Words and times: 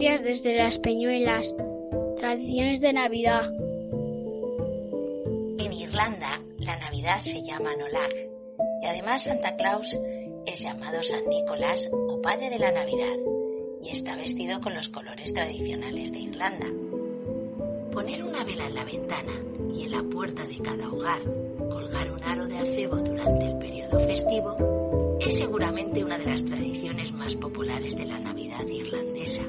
Desde 0.00 0.56
las 0.56 0.78
Peñuelas. 0.78 1.54
Tradiciones 2.16 2.80
de 2.80 2.94
Navidad. 2.94 3.44
En 5.58 5.72
Irlanda, 5.74 6.40
la 6.58 6.78
Navidad 6.78 7.18
se 7.18 7.42
llama 7.42 7.76
Nolag 7.76 8.10
y 8.82 8.86
además 8.86 9.24
Santa 9.24 9.56
Claus 9.56 9.98
es 10.46 10.60
llamado 10.60 11.02
San 11.02 11.28
Nicolás 11.28 11.90
o 11.92 12.18
Padre 12.22 12.48
de 12.48 12.58
la 12.58 12.72
Navidad 12.72 13.14
y 13.82 13.90
está 13.90 14.16
vestido 14.16 14.62
con 14.62 14.74
los 14.74 14.88
colores 14.88 15.34
tradicionales 15.34 16.12
de 16.12 16.20
Irlanda. 16.20 16.68
Poner 17.92 18.24
una 18.24 18.42
vela 18.42 18.68
en 18.68 18.74
la 18.74 18.84
ventana 18.84 19.32
y 19.74 19.82
en 19.82 19.90
la 19.90 20.02
puerta 20.02 20.46
de 20.46 20.56
cada 20.60 20.88
hogar 20.88 21.20
colgar 21.70 22.10
un 22.10 22.24
aro 22.24 22.46
de 22.46 22.56
acebo 22.56 22.96
durante 22.96 23.44
el 23.44 23.58
periodo 23.58 24.00
festivo 24.00 25.18
es 25.20 25.36
seguramente 25.36 26.02
una 26.02 26.16
de 26.16 26.24
las 26.24 26.42
tradiciones 26.42 27.12
más 27.12 27.34
populares 27.34 27.94
de 27.98 28.06
la 28.06 28.18
Navidad 28.18 28.66
irlandesa. 28.66 29.42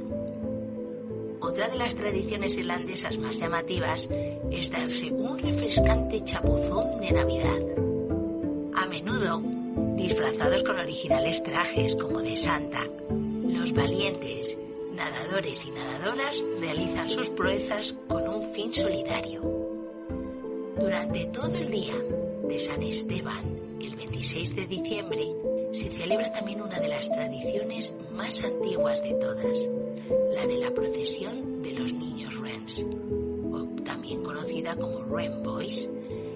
Otra 1.52 1.68
de 1.68 1.76
las 1.76 1.96
tradiciones 1.96 2.56
irlandesas 2.56 3.18
más 3.18 3.38
llamativas 3.38 4.08
es 4.52 4.72
darse 4.72 5.12
un 5.12 5.38
refrescante 5.38 6.24
chapuzón 6.24 7.02
de 7.02 7.12
Navidad. 7.12 7.60
A 8.74 8.86
menudo, 8.86 9.42
disfrazados 9.98 10.64
con 10.64 10.78
originales 10.78 11.44
trajes 11.44 11.98
como 11.98 12.22
de 12.22 12.38
Santa, 12.38 12.88
los 13.10 13.74
valientes, 13.74 14.58
nadadores 14.96 15.66
y 15.66 15.72
nadadoras 15.72 16.42
realizan 16.58 17.10
sus 17.10 17.28
proezas 17.28 17.98
con 18.08 18.30
un 18.30 18.54
fin 18.54 18.72
solidario. 18.72 19.42
Durante 20.80 21.26
todo 21.26 21.54
el 21.54 21.70
día 21.70 21.96
de 22.48 22.60
San 22.60 22.82
Esteban, 22.82 23.44
el 23.82 23.94
26 23.98 24.56
de 24.56 24.68
diciembre, 24.68 25.28
se 25.74 25.90
celebra 25.90 26.32
también 26.32 26.62
una 26.62 26.80
de 26.80 26.88
las 26.88 27.12
tradiciones 27.12 27.92
más 28.16 28.44
antiguas 28.44 29.02
de 29.04 29.14
todas, 29.14 29.70
la 30.34 30.48
de 30.48 30.58
la 30.58 30.72
procesión 30.74 31.62
de 31.62 31.74
los 31.74 31.94
niños 31.94 32.40
Wrens, 32.40 32.86
o 33.52 33.66
también 33.84 34.24
conocida 34.24 34.76
como 34.76 35.00
Wren 35.00 35.44
Boys, 35.44 35.90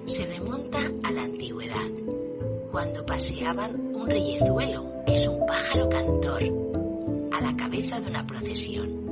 se 0.06 0.26
remonta 0.26 0.80
a 1.04 1.12
la 1.12 1.24
antigüedad, 1.24 1.92
cuando 2.72 3.06
paseaban 3.06 3.96
un 3.96 4.10
reyezuelo, 4.10 5.04
que 5.06 5.16
es 5.16 5.28
un 5.28 5.46
pájaro 5.46 5.90
cantor, 5.90 6.44
a 7.32 7.42
la 7.42 7.56
cabeza 7.56 8.00
de 8.00 8.10
una 8.10 8.26
procesión. 8.26 9.06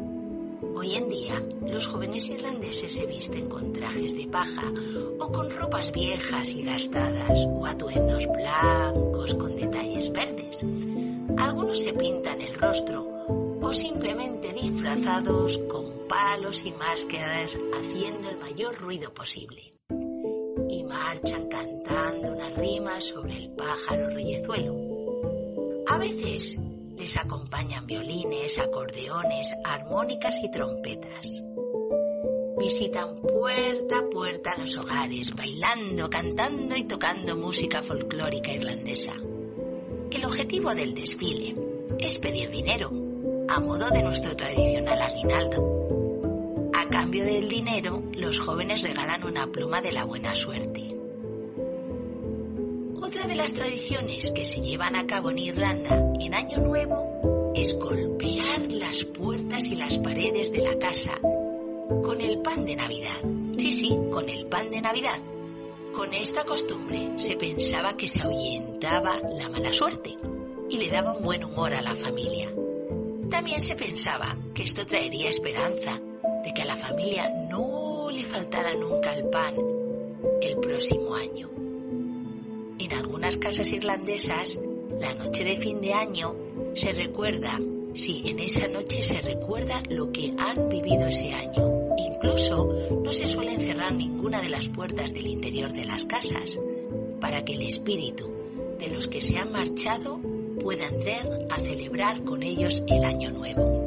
Hoy 0.75 0.95
en 0.95 1.09
día, 1.09 1.41
los 1.61 1.85
jóvenes 1.87 2.27
irlandeses 2.29 2.93
se 2.93 3.05
visten 3.05 3.47
con 3.47 3.73
trajes 3.73 4.15
de 4.15 4.27
paja 4.27 4.71
o 5.19 5.31
con 5.31 5.49
ropas 5.51 5.91
viejas 5.91 6.53
y 6.55 6.63
gastadas 6.63 7.47
o 7.47 7.65
atuendos 7.65 8.27
blancos 8.27 9.33
con 9.35 9.55
detalles 9.55 10.11
verdes. 10.11 10.59
Algunos 11.37 11.79
se 11.79 11.93
pintan 11.93 12.41
el 12.41 12.53
rostro 12.55 13.05
o 13.61 13.73
simplemente 13.73 14.53
disfrazados 14.53 15.57
con 15.69 16.07
palos 16.07 16.65
y 16.65 16.71
máscaras 16.71 17.57
haciendo 17.73 18.29
el 18.29 18.37
mayor 18.37 18.77
ruido 18.79 19.13
posible. 19.13 19.73
Y 20.69 20.83
marchan 20.83 21.47
cantando 21.47 22.33
unas 22.33 22.55
rimas 22.55 23.05
sobre 23.05 23.37
el 23.37 23.51
pájaro 23.55 24.09
reyezuelo. 24.09 24.75
A 25.87 25.97
veces 25.97 26.57
les 26.97 27.17
acompañan 27.17 27.85
violines, 27.85 28.59
acordeones, 28.59 29.55
armónicas 29.63 30.35
y 30.43 30.51
trompetas. 30.51 31.27
Visitan 32.57 33.15
puerta 33.15 33.99
a 33.99 34.09
puerta 34.09 34.55
los 34.57 34.77
hogares, 34.77 35.35
bailando, 35.35 36.09
cantando 36.09 36.75
y 36.75 36.83
tocando 36.85 37.35
música 37.35 37.81
folclórica 37.81 38.53
irlandesa. 38.53 39.13
El 40.13 40.25
objetivo 40.25 40.75
del 40.75 40.93
desfile 40.93 41.55
es 41.99 42.19
pedir 42.19 42.49
dinero, 42.51 42.91
a 43.49 43.59
modo 43.59 43.89
de 43.89 44.03
nuestro 44.03 44.35
tradicional 44.35 45.01
aguinaldo. 45.01 46.71
A 46.73 46.87
cambio 46.87 47.25
del 47.25 47.49
dinero, 47.49 48.03
los 48.15 48.39
jóvenes 48.39 48.83
regalan 48.83 49.23
una 49.23 49.47
pluma 49.47 49.81
de 49.81 49.91
la 49.91 50.05
buena 50.05 50.35
suerte. 50.35 50.95
Otra 53.01 53.27
de 53.27 53.35
las 53.35 53.53
tradiciones 53.55 54.31
que 54.31 54.45
se 54.45 54.61
llevan 54.61 54.95
a 54.95 55.07
cabo 55.07 55.31
en 55.31 55.39
Irlanda 55.39 56.13
en 56.19 56.33
Año 56.35 56.59
Nuevo 56.59 57.51
es 57.55 57.77
golpear 57.79 58.71
las 58.71 59.03
puertas 59.05 59.65
y 59.65 59.75
las 59.75 59.97
paredes 59.97 60.51
de 60.51 60.59
la 60.59 60.77
casa 60.77 61.19
con 62.03 62.21
el 62.21 62.37
pan 62.39 62.65
de 62.65 62.75
Navidad. 62.75 63.17
Sí, 63.57 63.71
sí, 63.71 63.97
con 64.11 64.29
el 64.29 64.45
pan 64.45 64.69
de 64.69 64.81
Navidad. 64.81 65.19
Con 65.93 66.11
esta 66.13 66.43
costumbre 66.43 67.11
se 67.17 67.35
pensaba 67.35 67.95
que 67.95 68.09
se 68.09 68.21
ahuyentaba 68.21 69.13
la 69.37 69.47
mala 69.49 69.71
suerte 69.71 70.17
y 70.69 70.77
le 70.77 70.89
daba 70.89 71.13
un 71.13 71.23
buen 71.23 71.43
humor 71.43 71.73
a 71.73 71.81
la 71.81 71.95
familia. 71.95 72.51
También 73.29 73.61
se 73.61 73.75
pensaba 73.75 74.35
que 74.55 74.63
esto 74.63 74.85
traería 74.85 75.29
esperanza 75.29 76.01
de 76.43 76.53
que 76.53 76.63
a 76.63 76.65
la 76.65 76.75
familia 76.75 77.29
no 77.49 78.09
le 78.09 78.23
faltara 78.23 78.73
nunca 78.73 79.13
el 79.13 79.29
pan 79.29 79.55
el 80.41 80.57
próximo 80.57 81.13
año. 81.13 81.49
En 82.79 82.93
algunas 82.93 83.37
casas 83.37 83.71
irlandesas, 83.71 84.59
la 84.99 85.13
noche 85.13 85.43
de 85.43 85.55
fin 85.57 85.79
de 85.79 85.93
año 85.93 86.35
se 86.73 86.91
recuerda, 86.93 87.59
sí, 87.93 88.23
en 88.25 88.39
esa 88.39 88.67
noche 88.67 89.01
se 89.01 89.21
recuerda 89.21 89.81
lo 89.89 90.11
que 90.11 90.33
han 90.37 90.69
vivido 90.69 91.07
ese 91.07 91.33
año. 91.33 91.95
Incluso 91.97 92.67
no 93.03 93.11
se 93.11 93.27
suelen 93.27 93.59
cerrar 93.59 93.93
ninguna 93.93 94.41
de 94.41 94.49
las 94.49 94.67
puertas 94.67 95.13
del 95.13 95.27
interior 95.27 95.71
de 95.71 95.85
las 95.85 96.05
casas 96.05 96.59
para 97.19 97.45
que 97.45 97.53
el 97.53 97.61
espíritu 97.61 98.29
de 98.79 98.89
los 98.89 99.07
que 99.07 99.21
se 99.21 99.37
han 99.37 99.51
marchado 99.51 100.19
pueda 100.59 100.87
entrar 100.87 101.27
a 101.49 101.57
celebrar 101.57 102.23
con 102.23 102.43
ellos 102.43 102.83
el 102.87 103.03
año 103.03 103.31
nuevo. 103.31 103.83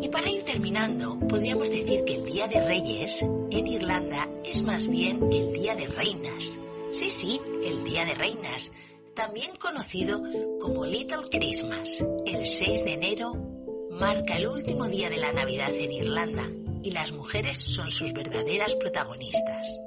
Y 0.00 0.08
para 0.08 0.30
ir 0.30 0.42
terminando, 0.44 1.18
podríamos 1.28 1.70
decir 1.70 2.04
que 2.04 2.16
el 2.16 2.24
Día 2.24 2.46
de 2.48 2.64
Reyes 2.64 3.22
en 3.22 3.66
Irlanda 3.66 4.28
es 4.44 4.62
más 4.62 4.86
bien 4.88 5.22
el 5.32 5.52
Día 5.52 5.74
de 5.74 5.86
Reinas. 5.86 6.58
Sí, 6.92 7.10
sí, 7.10 7.40
el 7.64 7.82
Día 7.82 8.04
de 8.04 8.14
Reinas, 8.14 8.70
también 9.14 9.52
conocido 9.56 10.22
como 10.60 10.84
Little 10.84 11.28
Christmas. 11.30 12.02
El 12.26 12.46
6 12.46 12.84
de 12.84 12.92
enero 12.92 13.32
marca 13.90 14.36
el 14.36 14.48
último 14.48 14.86
día 14.86 15.08
de 15.08 15.18
la 15.18 15.32
Navidad 15.32 15.72
en 15.72 15.92
Irlanda 15.92 16.44
y 16.82 16.90
las 16.90 17.12
mujeres 17.12 17.58
son 17.58 17.88
sus 17.90 18.12
verdaderas 18.12 18.74
protagonistas. 18.74 19.80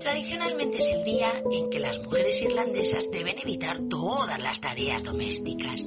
Tradicionalmente 0.00 0.78
es 0.78 0.86
el 0.86 1.04
día 1.04 1.30
en 1.50 1.70
que 1.70 1.78
las 1.78 2.02
mujeres 2.02 2.42
irlandesas 2.42 3.10
deben 3.12 3.38
evitar 3.38 3.78
todas 3.88 4.40
las 4.40 4.60
tareas 4.60 5.04
domésticas, 5.04 5.86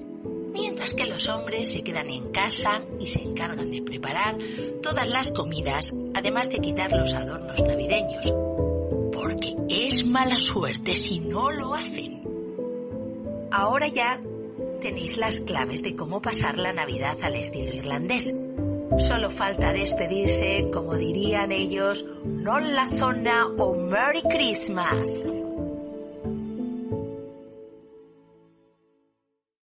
mientras 0.54 0.94
que 0.94 1.08
los 1.08 1.28
hombres 1.28 1.70
se 1.70 1.84
quedan 1.84 2.10
en 2.10 2.32
casa 2.32 2.82
y 3.00 3.08
se 3.08 3.24
encargan 3.24 3.70
de 3.70 3.82
preparar 3.82 4.38
todas 4.82 5.08
las 5.10 5.32
comidas, 5.34 5.94
además 6.14 6.50
de 6.50 6.60
quitar 6.60 6.94
los 6.94 7.14
adornos 7.14 7.62
navideños, 7.64 8.34
porque 9.12 9.55
es 9.70 10.06
mala 10.06 10.36
suerte 10.36 10.96
si 10.96 11.20
no 11.20 11.52
lo 11.52 11.74
hacen. 11.74 12.22
Ahora 13.52 13.88
ya 13.88 14.20
tenéis 14.81 15.18
las 15.18 15.42
claves 15.42 15.81
de 15.81 15.96
cómo 15.96 16.22
pasar 16.22 16.58
la 16.58 16.74
Navidad 16.74 17.18
al 17.24 17.36
estilo 17.36 17.74
irlandés. 17.74 18.34
Solo 18.98 19.30
falta 19.30 19.74
despedirse, 19.74 20.69
como 20.72 20.95
dirían 20.95 21.51
ellos, 21.51 22.06
non 22.24 22.75
la 22.75 22.86
zona 22.86 23.48
o 23.57 23.75
Merry 23.75 24.22
Christmas. 24.24 25.44